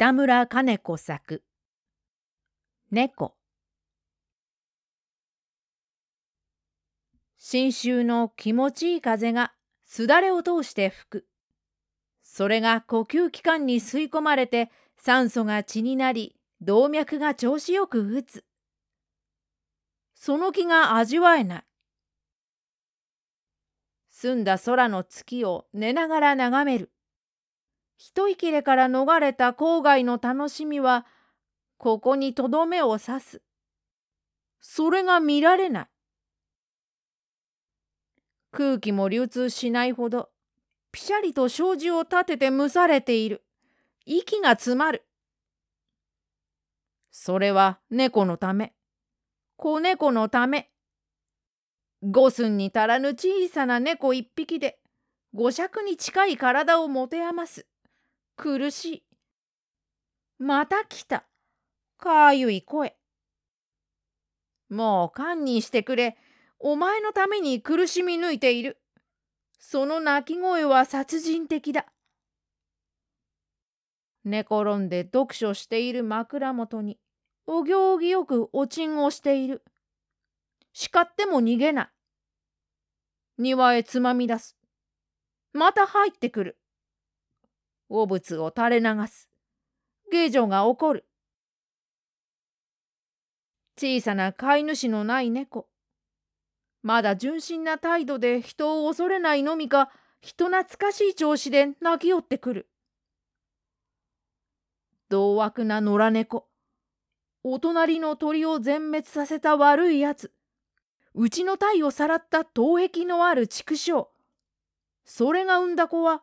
[0.00, 1.42] 北村金子作
[2.90, 3.34] 猫
[7.36, 9.52] 新秋の気持ちいい風が
[9.84, 11.26] すだれを通して吹く。
[12.22, 18.46] それが呼吸器官に吸い込まれて酸素が血になり動脈が調子よく打つ。
[20.14, 21.62] その気が味わえない。
[24.08, 26.90] 澄んだ空の月を寝ながら眺める。
[28.02, 31.04] 一息れから逃れた郊外の楽しみは、
[31.76, 33.42] ここにとどめを刺す。
[34.62, 35.86] それが見られない。
[38.52, 40.30] 空気も流通しないほど、
[40.92, 43.44] ぴしゃりと障子を立てて蒸されている。
[44.06, 45.04] 息が詰まる。
[47.10, 48.72] それは猫のため。
[49.56, 50.70] 子猫のため。
[52.02, 54.78] 五寸に足らぬ小さな猫一匹で、
[55.34, 57.66] 五尺に近い体を持て余す。
[58.42, 59.02] 苦しい。
[60.38, 61.26] また来た。
[61.98, 62.96] かゆい声。
[64.70, 66.16] もう堪忍してくれ。
[66.58, 68.80] お前のために苦しみ抜いている。
[69.58, 71.84] その鳴き声は殺人的だ。
[74.24, 76.98] 寝転んで読書している枕元に、
[77.46, 79.62] お行儀よくおちんをしている。
[80.72, 81.88] 叱っても逃げない。
[83.36, 84.56] 庭へつまみ出す。
[85.52, 86.59] また入ってくる。
[87.90, 89.28] 汚物を垂れ流す。
[90.12, 91.06] 芸女が怒る。
[93.76, 95.68] 小さな飼い主のない猫。
[96.82, 102.68] まだ純真な態度で人を恐れないのみか、人懐かしい調子で泣き寄ってくる。
[105.08, 106.46] 同悪な野良猫。
[107.42, 110.32] お隣の鳥を全滅させた悪いやつ。
[111.14, 114.08] うちの体をさらった頭壁のある畜生。
[115.04, 116.22] それが産んだ子は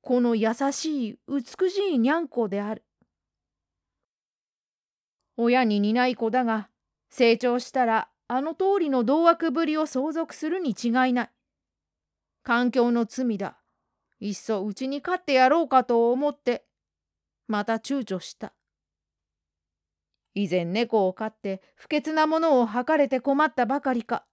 [0.00, 2.84] この優しい美しいにゃんこである。
[5.36, 6.68] 親に似ない子だが
[7.10, 11.30] 成長したらあの通りの同悪ぶりを相続するに違いない。
[12.42, 13.58] 環境の罪だ。
[14.20, 16.64] いっそうちに飼ってやろうかと思って
[17.46, 18.52] また躊躇した。
[20.34, 24.24] 以前猫を飼って不潔なものを吐かれて困ったばかりか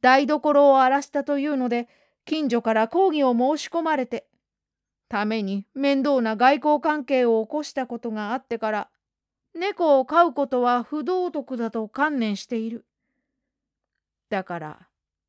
[0.00, 1.88] 台所を荒らしたというので
[2.24, 4.29] 近所から抗議を申し込まれて
[5.10, 8.88] ために面倒な外交関係を起こしたことがあってから
[9.54, 12.86] 猫を飼うことは不道徳だと観念している。
[14.30, 14.88] だから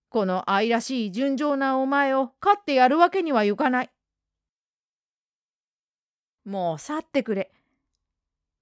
[0.10, 3.90] この愛らしい純情なお前を飼ってやるわけにはいかない。
[6.46, 7.52] もう去ってくれ。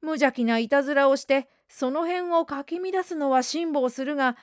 [0.01, 4.37] 無邪気ないたずらをしてその辺をかき乱すのは辛抱するが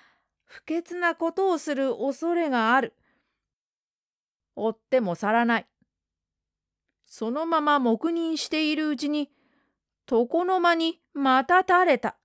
[0.45, 2.95] 不潔なことをする恐れがある。
[4.55, 5.67] 追っても去らない。
[7.07, 9.31] そのまま黙認しているうちに
[10.11, 12.17] 床の間にまた垂れた。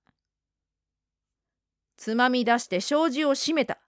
[1.97, 3.79] つまみ出して障子を閉めた。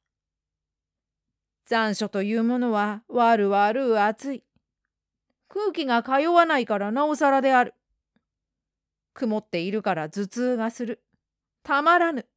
[1.66, 4.44] 残暑というものは悪悪暑い。
[5.48, 7.74] 空気が通わないからなおさらである。
[9.14, 11.04] 曇っているから頭痛がする。
[11.64, 12.28] たまらぬ。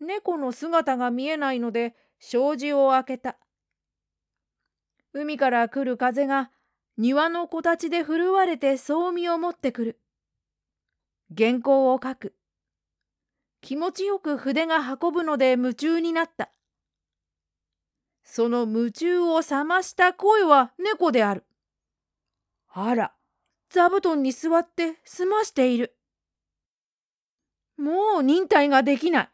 [0.00, 3.36] 猫の姿が見えないので障子を開けた。
[5.12, 6.50] 海から来る風が
[6.96, 10.00] 庭の木立で震われてそうみを持ってくる。
[11.36, 12.34] 原稿を書く。
[13.60, 16.50] 気持ちよく筆が運ぶので夢中になった。
[18.22, 21.44] その夢中を覚ました声は猫である。
[22.68, 23.12] あら、
[23.70, 25.96] 座布団に座って済ましている。
[27.76, 29.28] もう忍耐ができない。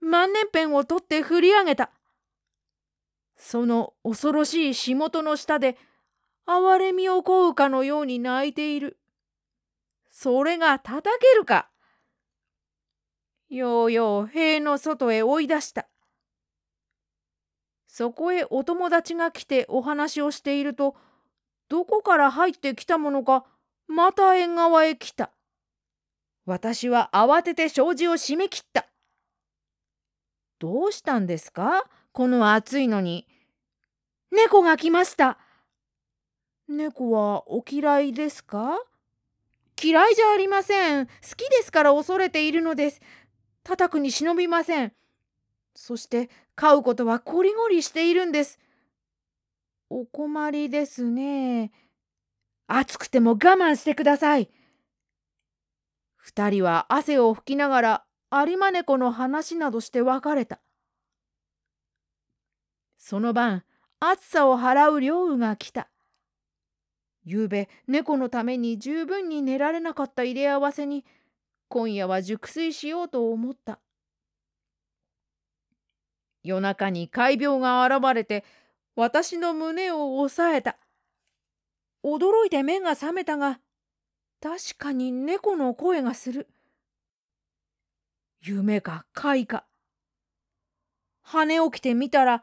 [0.00, 1.90] 万年ペンを取って振り上げた。
[3.36, 5.76] その恐ろしい仕事の下で
[6.46, 8.98] 哀れみをこうかのように泣いている。
[10.10, 11.68] それが叩けるか。
[13.48, 15.86] ようよう塀の外へ追い出した。
[17.86, 20.96] そこへお友達が来てお話をしていると、
[21.68, 23.44] どこから入ってきたものか、
[23.86, 25.30] また縁側へ来た。
[26.44, 28.86] 私は慌てて障子を閉め切った。
[30.58, 31.84] どうしたんですか？
[32.16, 33.26] この暑いのに。
[34.32, 35.36] 猫が来ました。
[36.66, 38.78] 猫はお嫌いですか？
[39.78, 41.08] 嫌いじゃありません。
[41.08, 43.02] 好きですから恐れているのです。
[43.64, 44.94] 叩くに忍びません。
[45.74, 48.58] そして飼うことはこりごりしているんです。
[49.90, 51.70] お困りですね。
[52.66, 54.48] 暑くても我慢してください。
[56.16, 60.60] 二人は汗を拭きながら有馬猫の話などして別れた。
[63.08, 63.62] その晩
[64.00, 65.88] 暑さを払う両雨が来た。
[67.22, 71.04] ゆうべ猫のために十分に寝られなかった入れ合わせに
[71.68, 73.78] 今夜は熟睡しようと思った。
[76.42, 78.42] 夜中に怪病が現れて
[78.96, 80.76] 私の胸を押さえた。
[82.04, 83.60] 驚いて目が覚めたが
[84.42, 86.48] 確かに猫の声がする。
[88.40, 89.64] 夢か怪か。
[91.24, 92.42] 跳ね起きてみたら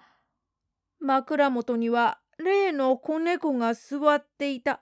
[1.04, 4.82] 枕元には例の子猫が座っていた。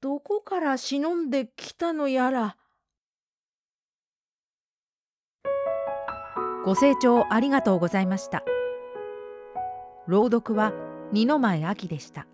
[0.00, 2.56] どこから忍んできたのやら。
[6.64, 8.42] ご清聴ありがとうございました。
[10.08, 10.72] 朗読は
[11.12, 12.26] 二の前秋でした。